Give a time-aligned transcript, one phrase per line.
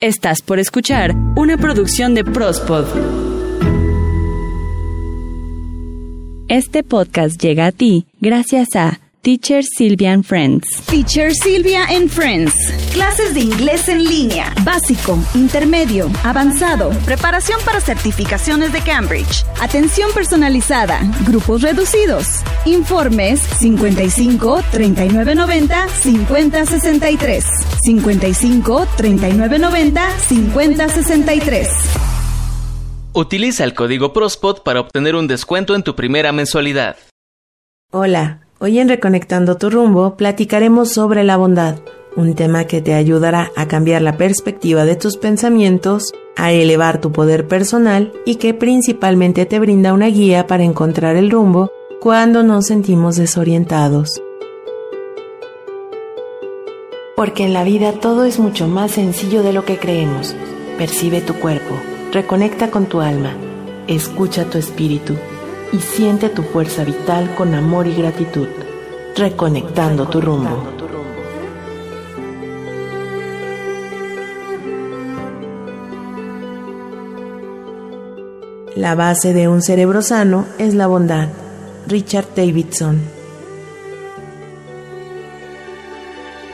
[0.00, 2.86] Estás por escuchar una producción de Prospod.
[6.48, 10.80] Este podcast llega a ti gracias a Teacher Sylvia and Friends.
[10.86, 12.54] Teacher Silvia and Friends.
[12.92, 14.54] Clases de inglés en línea.
[14.64, 16.90] Básico, intermedio, avanzado.
[17.04, 19.44] Preparación para certificaciones de Cambridge.
[19.60, 21.00] Atención personalizada.
[21.26, 22.26] Grupos reducidos.
[22.64, 27.44] Informes 55 39 90 50 63.
[27.82, 31.68] 55 39 90 50 63.
[33.14, 36.96] Utiliza el código PROSPOT para obtener un descuento en tu primera mensualidad.
[37.90, 41.76] Hola, hoy en Reconectando tu rumbo platicaremos sobre la bondad,
[42.16, 47.12] un tema que te ayudará a cambiar la perspectiva de tus pensamientos, a elevar tu
[47.12, 52.66] poder personal y que principalmente te brinda una guía para encontrar el rumbo cuando nos
[52.66, 54.22] sentimos desorientados.
[57.16, 60.36] Porque en la vida todo es mucho más sencillo de lo que creemos.
[60.78, 61.74] Percibe tu cuerpo,
[62.12, 63.36] reconecta con tu alma,
[63.88, 65.14] escucha tu espíritu
[65.72, 68.48] y siente tu fuerza vital con amor y gratitud,
[69.18, 70.64] reconectando tu rumbo.
[78.76, 81.28] La base de un cerebro sano es la bondad.
[81.88, 83.00] Richard Davidson.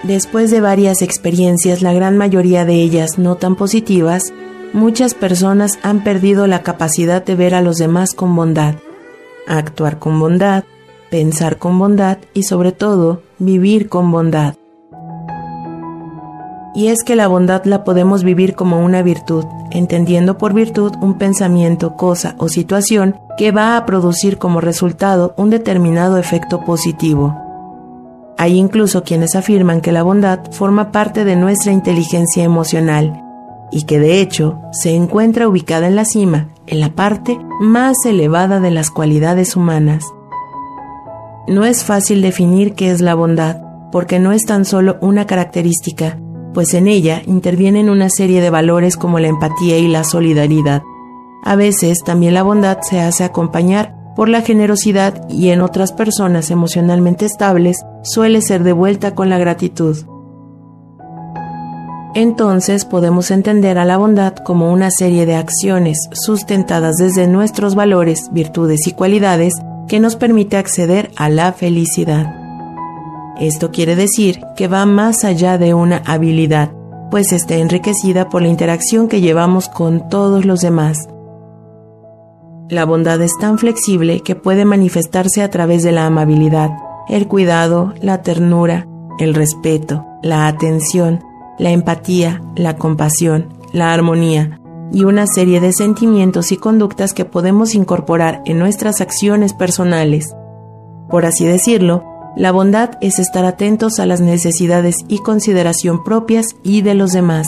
[0.04, 4.32] Después de varias experiencias, la gran mayoría de ellas no tan positivas,
[4.72, 8.74] muchas personas han perdido la capacidad de ver a los demás con bondad,
[9.46, 10.64] actuar con bondad,
[11.14, 14.56] pensar con bondad y sobre todo vivir con bondad.
[16.74, 21.16] Y es que la bondad la podemos vivir como una virtud, entendiendo por virtud un
[21.16, 27.32] pensamiento, cosa o situación que va a producir como resultado un determinado efecto positivo.
[28.36, 33.22] Hay incluso quienes afirman que la bondad forma parte de nuestra inteligencia emocional
[33.70, 38.58] y que de hecho se encuentra ubicada en la cima, en la parte más elevada
[38.58, 40.04] de las cualidades humanas.
[41.46, 43.60] No es fácil definir qué es la bondad,
[43.92, 46.18] porque no es tan solo una característica,
[46.54, 50.82] pues en ella intervienen una serie de valores como la empatía y la solidaridad.
[51.44, 56.50] A veces también la bondad se hace acompañar por la generosidad y en otras personas
[56.50, 59.98] emocionalmente estables suele ser de vuelta con la gratitud.
[62.14, 68.30] Entonces podemos entender a la bondad como una serie de acciones sustentadas desde nuestros valores,
[68.32, 69.52] virtudes y cualidades
[69.88, 72.34] que nos permite acceder a la felicidad.
[73.38, 76.72] Esto quiere decir que va más allá de una habilidad,
[77.10, 81.08] pues está enriquecida por la interacción que llevamos con todos los demás.
[82.68, 86.70] La bondad es tan flexible que puede manifestarse a través de la amabilidad,
[87.08, 88.86] el cuidado, la ternura,
[89.18, 91.22] el respeto, la atención,
[91.58, 94.60] la empatía, la compasión, la armonía
[94.92, 100.34] y una serie de sentimientos y conductas que podemos incorporar en nuestras acciones personales.
[101.08, 102.04] Por así decirlo,
[102.36, 107.46] la bondad es estar atentos a las necesidades y consideración propias y de los demás.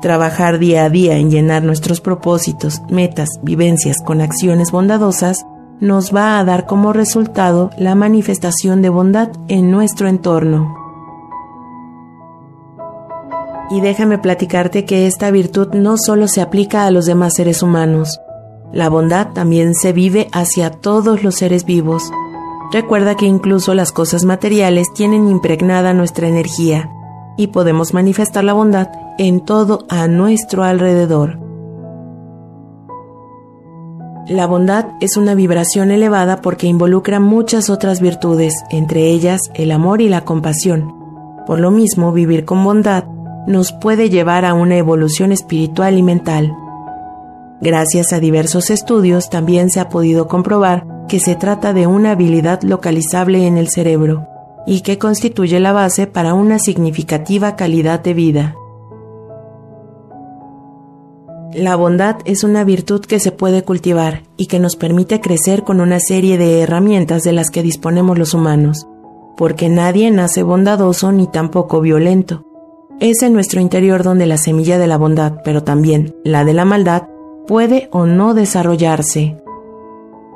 [0.00, 5.44] Trabajar día a día en llenar nuestros propósitos, metas, vivencias con acciones bondadosas
[5.80, 10.85] nos va a dar como resultado la manifestación de bondad en nuestro entorno.
[13.70, 18.20] Y déjame platicarte que esta virtud no solo se aplica a los demás seres humanos,
[18.72, 22.10] la bondad también se vive hacia todos los seres vivos.
[22.72, 26.90] Recuerda que incluso las cosas materiales tienen impregnada nuestra energía
[27.36, 28.88] y podemos manifestar la bondad
[29.18, 31.38] en todo a nuestro alrededor.
[34.28, 40.00] La bondad es una vibración elevada porque involucra muchas otras virtudes, entre ellas el amor
[40.00, 40.92] y la compasión.
[41.46, 43.04] Por lo mismo, vivir con bondad
[43.46, 46.54] nos puede llevar a una evolución espiritual y mental.
[47.60, 52.62] Gracias a diversos estudios también se ha podido comprobar que se trata de una habilidad
[52.62, 54.26] localizable en el cerebro
[54.66, 58.56] y que constituye la base para una significativa calidad de vida.
[61.54, 65.80] La bondad es una virtud que se puede cultivar y que nos permite crecer con
[65.80, 68.86] una serie de herramientas de las que disponemos los humanos,
[69.36, 72.42] porque nadie nace bondadoso ni tampoco violento.
[72.98, 76.64] Es en nuestro interior donde la semilla de la bondad, pero también la de la
[76.64, 77.02] maldad,
[77.46, 79.36] puede o no desarrollarse.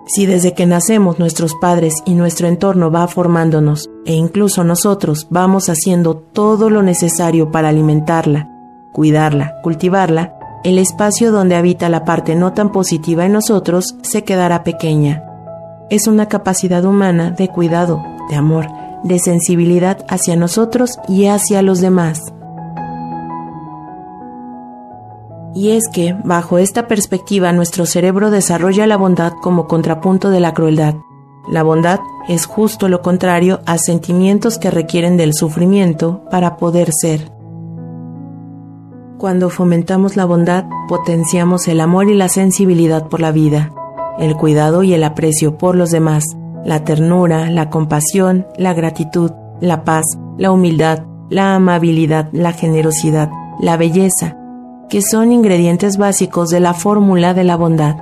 [0.06, 5.70] Si desde que nacemos nuestros padres y nuestro entorno va formándonos, e incluso nosotros vamos
[5.70, 8.50] haciendo todo lo necesario para alimentarla,
[8.92, 14.64] cuidarla, cultivarla, el espacio donde habita la parte no tan positiva en nosotros se quedará
[14.64, 15.24] pequeña.
[15.88, 18.66] Es una capacidad humana de cuidado, de amor,
[19.02, 22.20] de sensibilidad hacia nosotros y hacia los demás.
[25.54, 30.54] Y es que, bajo esta perspectiva, nuestro cerebro desarrolla la bondad como contrapunto de la
[30.54, 30.94] crueldad.
[31.48, 31.98] La bondad
[32.28, 37.32] es justo lo contrario a sentimientos que requieren del sufrimiento para poder ser.
[39.18, 43.72] Cuando fomentamos la bondad, potenciamos el amor y la sensibilidad por la vida,
[44.18, 46.24] el cuidado y el aprecio por los demás,
[46.64, 50.04] la ternura, la compasión, la gratitud, la paz,
[50.38, 53.30] la humildad, la amabilidad, la generosidad,
[53.60, 54.36] la belleza,
[54.90, 57.96] que son ingredientes básicos de la fórmula de la bondad.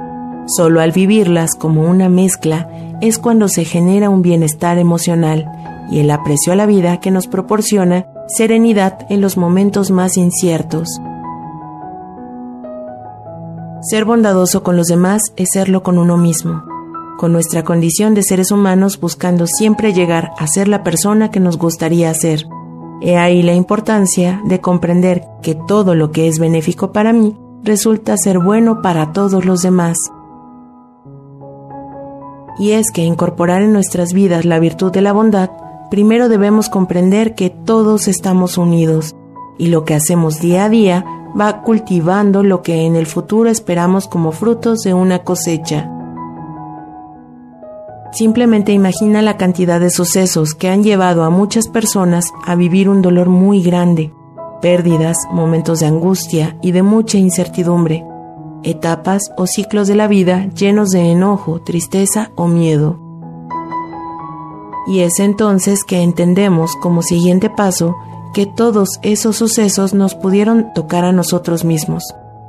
[0.46, 2.68] Solo al vivirlas como una mezcla
[3.02, 5.46] es cuando se genera un bienestar emocional
[5.90, 10.88] y el aprecio a la vida que nos proporciona serenidad en los momentos más inciertos.
[13.82, 16.64] Ser bondadoso con los demás es serlo con uno mismo,
[17.18, 21.58] con nuestra condición de seres humanos buscando siempre llegar a ser la persona que nos
[21.58, 22.46] gustaría ser
[23.00, 28.16] He ahí la importancia de comprender que todo lo que es benéfico para mí resulta
[28.16, 29.96] ser bueno para todos los demás.
[32.58, 35.50] Y es que incorporar en nuestras vidas la virtud de la bondad,
[35.90, 39.14] primero debemos comprender que todos estamos unidos
[39.58, 41.04] y lo que hacemos día a día
[41.38, 45.88] va cultivando lo que en el futuro esperamos como frutos de una cosecha.
[48.12, 53.02] Simplemente imagina la cantidad de sucesos que han llevado a muchas personas a vivir un
[53.02, 54.12] dolor muy grande,
[54.62, 58.04] pérdidas, momentos de angustia y de mucha incertidumbre,
[58.62, 62.98] etapas o ciclos de la vida llenos de enojo, tristeza o miedo.
[64.86, 67.94] Y es entonces que entendemos como siguiente paso
[68.32, 72.04] que todos esos sucesos nos pudieron tocar a nosotros mismos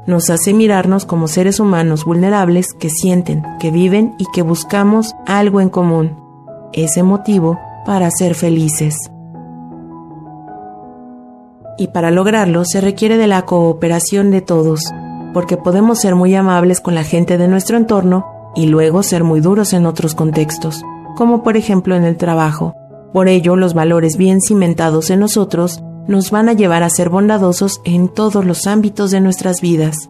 [0.09, 5.61] nos hace mirarnos como seres humanos vulnerables que sienten, que viven y que buscamos algo
[5.61, 6.17] en común,
[6.73, 8.97] ese motivo para ser felices.
[11.77, 14.81] Y para lograrlo se requiere de la cooperación de todos,
[15.33, 19.41] porque podemos ser muy amables con la gente de nuestro entorno y luego ser muy
[19.41, 20.83] duros en otros contextos,
[21.15, 22.73] como por ejemplo en el trabajo.
[23.13, 27.81] Por ello, los valores bien cimentados en nosotros nos van a llevar a ser bondadosos
[27.83, 30.09] en todos los ámbitos de nuestras vidas.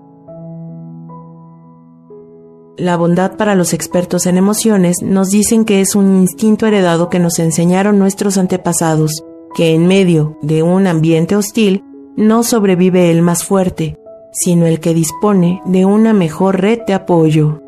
[2.77, 7.19] La bondad para los expertos en emociones nos dicen que es un instinto heredado que
[7.19, 11.83] nos enseñaron nuestros antepasados, que en medio de un ambiente hostil
[12.15, 13.97] no sobrevive el más fuerte,
[14.31, 17.61] sino el que dispone de una mejor red de apoyo.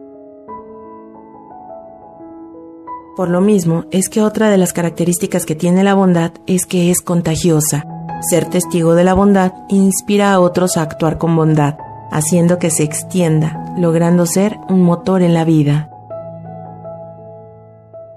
[3.15, 6.89] Por lo mismo, es que otra de las características que tiene la bondad es que
[6.89, 7.85] es contagiosa,
[8.21, 11.77] ser testigo de la bondad inspira a otros a actuar con bondad,
[12.11, 15.89] haciendo que se extienda, logrando ser un motor en la vida.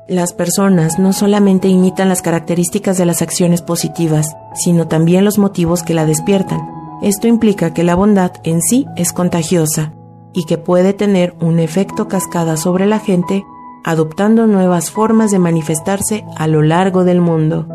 [0.07, 5.83] Las personas no solamente imitan las características de las acciones positivas, sino también los motivos
[5.83, 6.61] que la despiertan.
[7.01, 9.95] Esto implica que la bondad en sí es contagiosa
[10.35, 13.45] y que puede tener un efecto cascada sobre la gente,
[13.83, 17.67] adoptando nuevas formas de manifestarse a lo largo del mundo.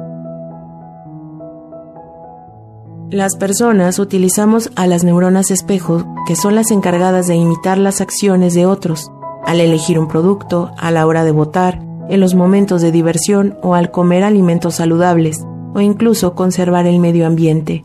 [3.11, 8.53] Las personas utilizamos a las neuronas espejo, que son las encargadas de imitar las acciones
[8.53, 9.11] de otros,
[9.47, 13.73] al elegir un producto, a la hora de votar, en los momentos de diversión o
[13.73, 17.83] al comer alimentos saludables, o incluso conservar el medio ambiente.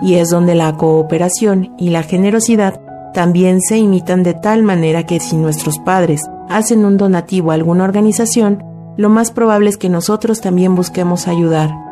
[0.00, 2.80] Y es donde la cooperación y la generosidad
[3.12, 7.84] también se imitan de tal manera que si nuestros padres hacen un donativo a alguna
[7.84, 8.64] organización,
[8.96, 11.91] lo más probable es que nosotros también busquemos ayudar.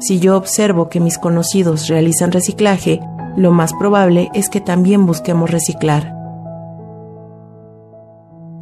[0.00, 3.00] Si yo observo que mis conocidos realizan reciclaje,
[3.36, 6.14] lo más probable es que también busquemos reciclar.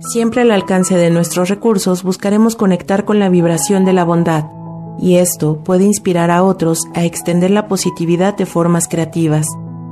[0.01, 4.47] Siempre al alcance de nuestros recursos buscaremos conectar con la vibración de la bondad,
[4.99, 9.47] y esto puede inspirar a otros a extender la positividad de formas creativas.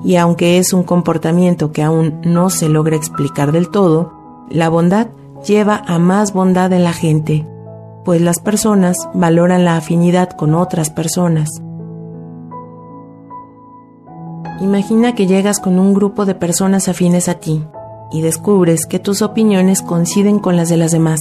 [0.05, 4.13] Y aunque es un comportamiento que aún no se logra explicar del todo,
[4.51, 5.09] la bondad
[5.47, 7.47] lleva a más bondad en la gente
[8.07, 11.51] pues las personas valoran la afinidad con otras personas.
[14.61, 17.67] Imagina que llegas con un grupo de personas afines a ti
[18.13, 21.21] y descubres que tus opiniones coinciden con las de las demás.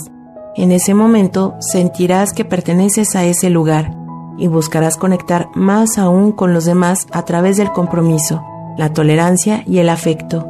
[0.55, 3.97] En ese momento sentirás que perteneces a ese lugar
[4.37, 8.43] y buscarás conectar más aún con los demás a través del compromiso,
[8.77, 10.47] la tolerancia y el afecto.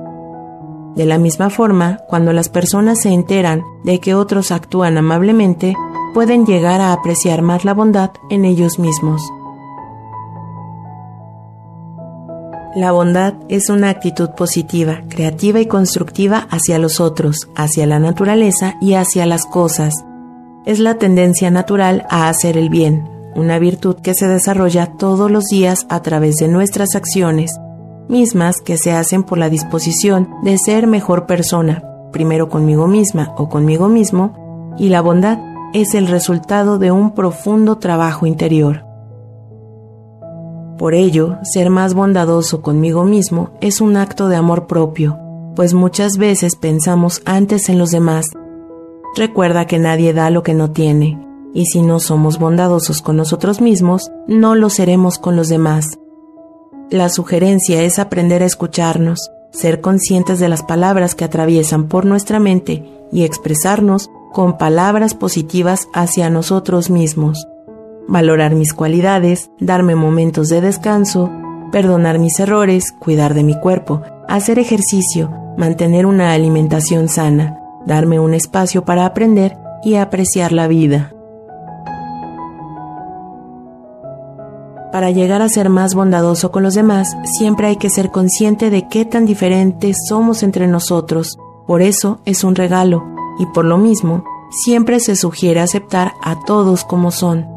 [0.97, 5.75] De la misma forma, cuando las personas se enteran de que otros actúan amablemente,
[6.15, 9.21] pueden llegar a apreciar más la bondad en ellos mismos.
[12.73, 18.75] La bondad es una actitud positiva, creativa y constructiva hacia los otros, hacia la naturaleza
[18.79, 19.93] y hacia las cosas.
[20.65, 25.43] Es la tendencia natural a hacer el bien, una virtud que se desarrolla todos los
[25.47, 27.59] días a través de nuestras acciones,
[28.07, 33.49] mismas que se hacen por la disposición de ser mejor persona, primero conmigo misma o
[33.49, 38.85] conmigo mismo, y la bondad es el resultado de un profundo trabajo interior.
[40.77, 45.19] Por ello, ser más bondadoso conmigo mismo es un acto de amor propio,
[45.53, 48.27] pues muchas veces pensamos antes en los demás.
[49.17, 51.19] Recuerda que nadie da lo que no tiene,
[51.53, 55.99] y si no somos bondadosos con nosotros mismos, no lo seremos con los demás.
[56.89, 62.39] La sugerencia es aprender a escucharnos, ser conscientes de las palabras que atraviesan por nuestra
[62.39, 67.47] mente y expresarnos con palabras positivas hacia nosotros mismos.
[68.05, 71.31] Valorar mis cualidades, darme momentos de descanso,
[71.71, 78.33] perdonar mis errores, cuidar de mi cuerpo, hacer ejercicio, mantener una alimentación sana, darme un
[78.33, 81.13] espacio para aprender y apreciar la vida.
[84.91, 88.89] Para llegar a ser más bondadoso con los demás, siempre hay que ser consciente de
[88.89, 91.37] qué tan diferentes somos entre nosotros.
[91.65, 96.83] Por eso es un regalo, y por lo mismo, siempre se sugiere aceptar a todos
[96.83, 97.47] como son,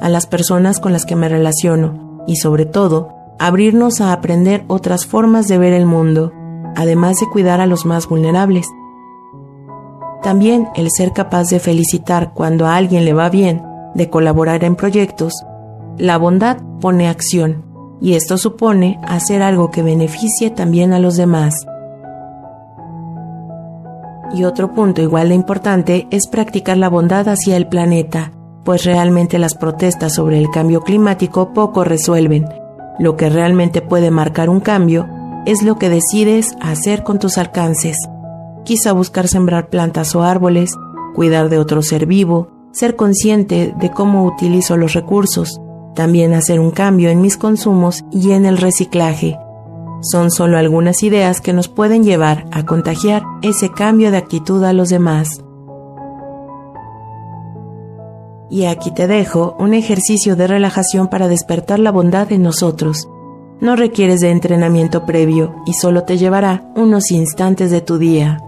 [0.00, 5.06] a las personas con las que me relaciono, y sobre todo, abrirnos a aprender otras
[5.06, 6.32] formas de ver el mundo,
[6.74, 8.66] además de cuidar a los más vulnerables.
[10.22, 13.62] También el ser capaz de felicitar cuando a alguien le va bien,
[13.94, 15.34] de colaborar en proyectos,
[15.98, 17.64] la bondad pone acción,
[18.00, 21.66] y esto supone hacer algo que beneficie también a los demás.
[24.34, 28.32] Y otro punto igual de importante es practicar la bondad hacia el planeta,
[28.64, 32.48] pues realmente las protestas sobre el cambio climático poco resuelven.
[32.98, 35.06] Lo que realmente puede marcar un cambio
[35.46, 37.96] es lo que decides hacer con tus alcances.
[38.64, 40.74] Quizá buscar sembrar plantas o árboles,
[41.14, 45.60] cuidar de otro ser vivo, ser consciente de cómo utilizo los recursos,
[45.94, 49.38] también hacer un cambio en mis consumos y en el reciclaje,
[50.00, 54.72] son solo algunas ideas que nos pueden llevar a contagiar ese cambio de actitud a
[54.72, 55.42] los demás.
[58.48, 63.08] Y aquí te dejo un ejercicio de relajación para despertar la bondad en nosotros.
[63.60, 68.38] No requieres de entrenamiento previo y solo te llevará unos instantes de tu día.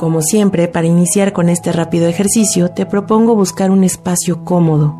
[0.00, 4.98] Como siempre, para iniciar con este rápido ejercicio, te propongo buscar un espacio cómodo,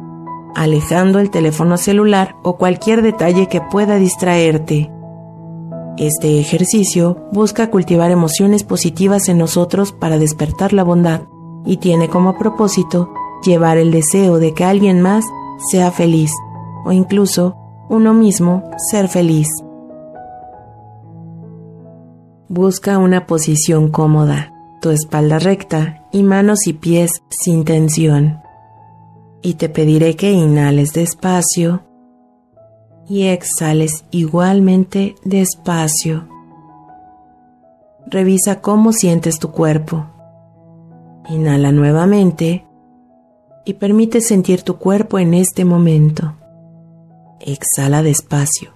[0.54, 4.90] alejando el teléfono celular o cualquier detalle que pueda distraerte.
[5.98, 11.22] Este ejercicio busca cultivar emociones positivas en nosotros para despertar la bondad
[11.64, 13.12] y tiene como propósito
[13.44, 15.24] llevar el deseo de que alguien más
[15.70, 16.30] sea feliz
[16.84, 17.56] o incluso
[17.88, 19.48] uno mismo ser feliz.
[22.48, 28.41] Busca una posición cómoda, tu espalda recta y manos y pies sin tensión
[29.42, 31.82] y te pediré que inhales despacio
[33.08, 36.28] y exhales igualmente despacio.
[38.06, 40.06] Revisa cómo sientes tu cuerpo.
[41.28, 42.64] Inhala nuevamente
[43.64, 46.34] y permite sentir tu cuerpo en este momento.
[47.40, 48.70] Exhala despacio.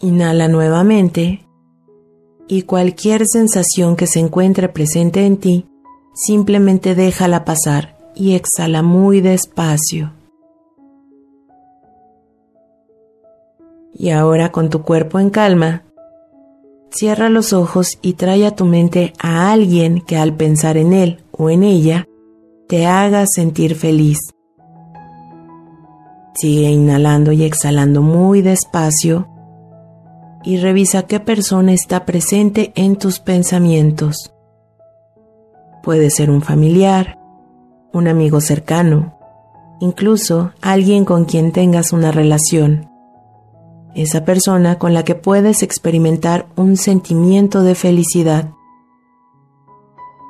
[0.00, 1.46] Inhala nuevamente
[2.48, 5.68] y cualquier sensación que se encuentre presente en ti,
[6.14, 10.12] simplemente déjala pasar y exhala muy despacio.
[13.94, 15.84] Y ahora con tu cuerpo en calma,
[16.90, 21.22] cierra los ojos y trae a tu mente a alguien que al pensar en él
[21.30, 22.06] o en ella
[22.68, 24.18] te haga sentir feliz.
[26.34, 29.28] Sigue inhalando y exhalando muy despacio
[30.44, 34.32] y revisa qué persona está presente en tus pensamientos.
[35.82, 37.18] Puede ser un familiar,
[37.92, 39.18] un amigo cercano,
[39.80, 42.90] incluso alguien con quien tengas una relación.
[43.94, 48.50] Esa persona con la que puedes experimentar un sentimiento de felicidad.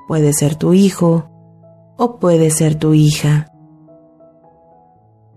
[0.06, 1.28] Puede ser tu hijo
[1.96, 3.52] o puede ser tu hija.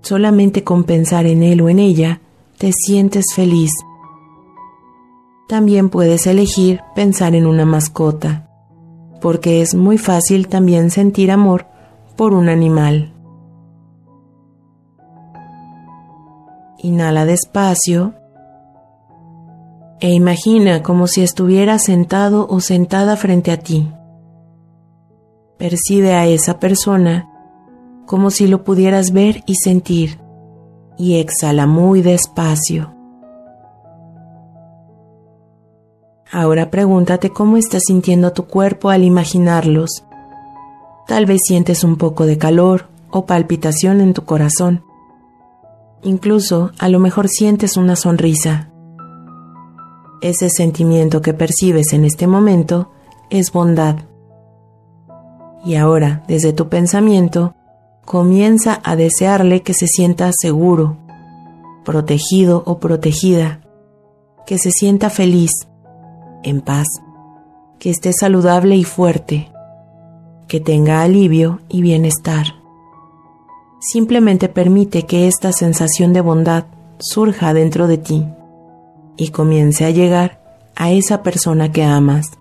[0.02, 2.22] Solamente con pensar en él o en ella
[2.58, 3.72] te sientes feliz.
[5.48, 8.48] También puedes elegir pensar en una mascota,
[9.20, 11.71] porque es muy fácil también sentir amor
[12.22, 13.12] por un animal.
[16.78, 18.14] Inhala despacio
[20.00, 23.92] e imagina como si estuviera sentado o sentada frente a ti.
[25.58, 27.28] Percibe a esa persona
[28.06, 30.20] como si lo pudieras ver y sentir
[31.00, 32.94] y exhala muy despacio.
[36.32, 40.04] Ahora pregúntate cómo estás sintiendo tu cuerpo al imaginarlos
[41.12, 44.86] Tal vez sientes un poco de calor o palpitación en tu corazón.
[46.04, 48.72] Incluso a lo mejor sientes una sonrisa.
[50.22, 52.94] Ese sentimiento que percibes en este momento
[53.30, 53.98] es bondad.
[55.66, 57.56] Y ahora, desde tu pensamiento,
[58.06, 60.96] comienza a desearle que se sienta seguro,
[61.84, 63.60] protegido o protegida,
[64.46, 65.52] que se sienta feliz,
[66.42, 66.88] en paz,
[67.80, 69.52] que esté saludable y fuerte,
[70.52, 72.56] que tenga alivio y bienestar.
[73.80, 76.66] Simplemente permite que esta sensación de bondad
[77.00, 78.28] surja dentro de ti
[79.16, 80.44] y comience a llegar
[80.76, 82.32] a esa persona que amas.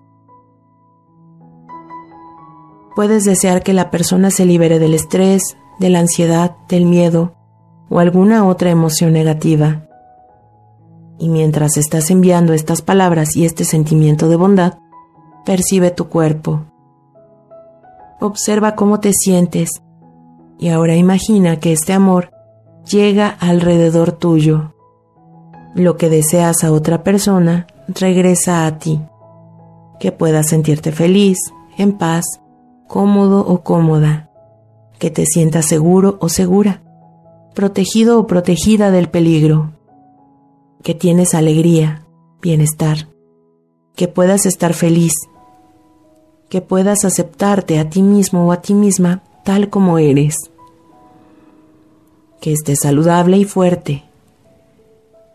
[2.97, 7.33] Puedes desear que la persona se libere del estrés, de la ansiedad, del miedo
[7.87, 9.87] o alguna otra emoción negativa.
[11.17, 14.79] Y mientras estás enviando estas palabras y este sentimiento de bondad,
[15.45, 16.65] percibe tu cuerpo.
[18.21, 19.81] Observa cómo te sientes
[20.61, 22.29] y ahora imagina que este amor
[22.85, 24.75] llega alrededor tuyo.
[25.73, 29.01] Lo que deseas a otra persona regresa a ti.
[29.99, 31.39] Que puedas sentirte feliz,
[31.77, 32.25] en paz,
[32.87, 34.29] cómodo o cómoda.
[34.99, 36.83] Que te sientas seguro o segura,
[37.55, 39.71] protegido o protegida del peligro.
[40.83, 42.05] Que tienes alegría,
[42.39, 43.07] bienestar.
[43.95, 45.13] Que puedas estar feliz.
[46.51, 50.35] Que puedas aceptarte a ti mismo o a ti misma tal como eres
[52.41, 54.03] que estés saludable y fuerte.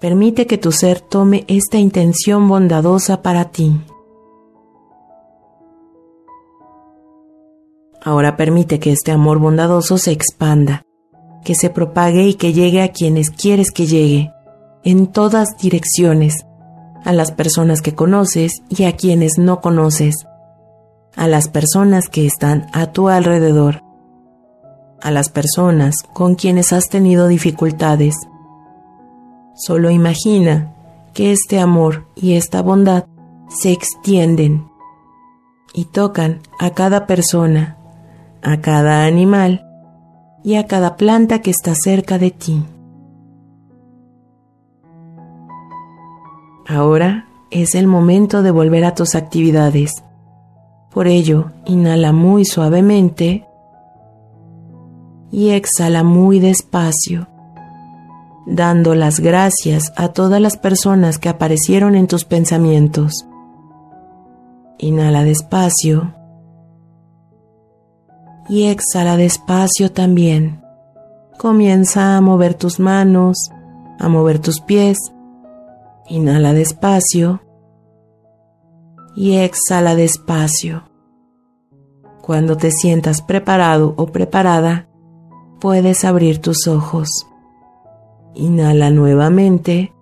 [0.00, 3.80] Permite que tu ser tome esta intención bondadosa para ti.
[8.02, 10.82] Ahora permite que este amor bondadoso se expanda,
[11.44, 14.32] que se propague y que llegue a quienes quieres que llegue,
[14.84, 16.44] en todas direcciones,
[17.04, 20.26] a las personas que conoces y a quienes no conoces,
[21.16, 23.86] a las personas que están a tu alrededor
[25.00, 28.16] a las personas con quienes has tenido dificultades.
[29.54, 30.74] Solo imagina
[31.14, 33.06] que este amor y esta bondad
[33.48, 34.68] se extienden
[35.72, 37.78] y tocan a cada persona,
[38.42, 39.64] a cada animal
[40.42, 42.64] y a cada planta que está cerca de ti.
[46.66, 50.02] Ahora es el momento de volver a tus actividades.
[50.96, 53.46] Por ello, inhala muy suavemente
[55.30, 57.28] y exhala muy despacio,
[58.46, 63.26] dando las gracias a todas las personas que aparecieron en tus pensamientos.
[64.78, 66.14] Inhala despacio
[68.48, 70.62] y exhala despacio también.
[71.38, 73.50] Comienza a mover tus manos,
[73.98, 74.96] a mover tus pies.
[76.08, 77.42] Inhala despacio
[79.16, 80.84] y exhala despacio.
[82.20, 84.88] Cuando te sientas preparado o preparada,
[85.60, 87.26] puedes abrir tus ojos.
[88.34, 89.94] Inhala nuevamente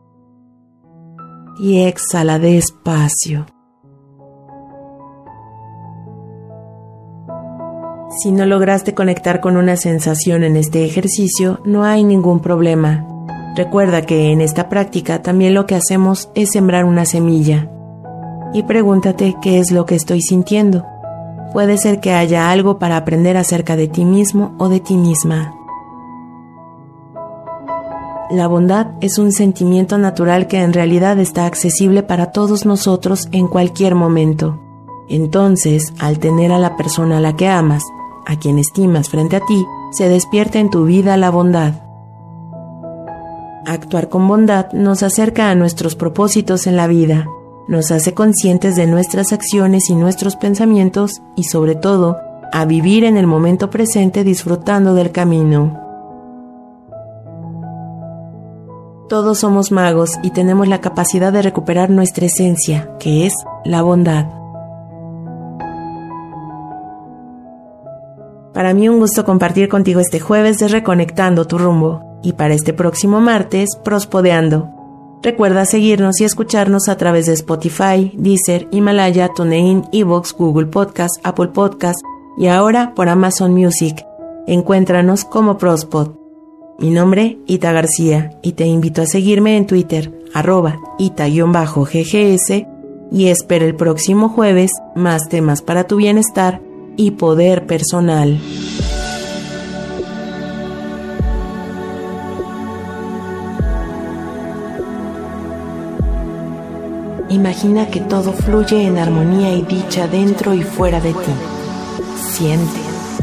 [1.61, 3.47] y exhala despacio.
[8.23, 13.07] Si no lograste conectar con una sensación en este ejercicio, no hay ningún problema.
[13.57, 17.71] Recuerda que en esta práctica también lo que hacemos es sembrar una semilla.
[18.55, 20.87] Y pregúntate qué es lo que estoy sintiendo
[21.55, 25.55] puede ser que haya algo para aprender acerca de ti mismo o de ti misma.
[28.29, 33.47] La bondad es un sentimiento natural que en realidad está accesible para todos nosotros en
[33.47, 34.61] cualquier momento.
[35.09, 37.85] Entonces, al tener a la persona a la que amas,
[38.27, 41.75] a quien estimas frente a ti, se despierta en tu vida la bondad.
[43.65, 47.29] Actuar con bondad nos acerca a nuestros propósitos en la vida,
[47.67, 52.19] nos hace conscientes de nuestras acciones y nuestros pensamientos y sobre todo
[52.53, 55.81] a vivir en el momento presente disfrutando del camino.
[59.09, 64.27] Todos somos magos y tenemos la capacidad de recuperar nuestra esencia, que es la bondad.
[68.53, 72.73] Para mí un gusto compartir contigo este jueves de Reconectando tu rumbo y para este
[72.73, 74.84] próximo martes, Prospodeando
[75.25, 81.49] Recuerda seguirnos y escucharnos a través de Spotify, Deezer, Himalaya, TuneIn, Evox, Google Podcast, Apple
[81.49, 81.99] Podcast
[82.37, 84.05] y ahora por Amazon Music.
[84.47, 86.11] Encuéntranos como Prospod.
[86.79, 92.67] Mi nombre, Ita García, y te invito a seguirme en Twitter, arroba ita-ggs,
[93.11, 96.61] y espero el próximo jueves más temas para tu bienestar
[96.99, 98.39] y poder personal.
[107.35, 111.33] Imagina que todo fluye en armonía y dicha dentro y fuera de ti.
[112.17, 112.81] Siente,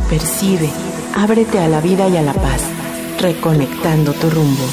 [0.09, 0.69] percibe,
[1.15, 2.61] ábrete a la vida y a la paz,
[3.21, 4.63] reconectando tu rumbo.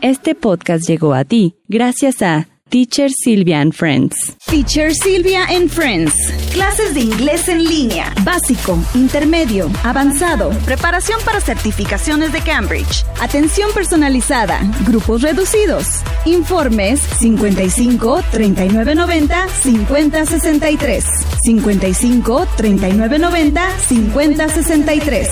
[0.00, 4.36] Este podcast llegó a ti gracias a Teacher Silvia and Friends.
[4.46, 6.12] Teacher Silvia and Friends.
[6.52, 8.12] Clases de inglés en línea.
[8.24, 10.50] Básico, intermedio, avanzado.
[10.66, 13.06] Preparación para certificaciones de Cambridge.
[13.22, 14.60] Atención personalizada.
[14.86, 15.86] Grupos reducidos.
[16.26, 21.04] Informes 55 39 90 50 63.
[21.44, 25.28] 55 39 90 50 63.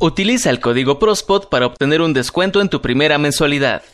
[0.00, 3.84] Utiliza el código PROSPOT para obtener un descuento en tu primera mensualidad.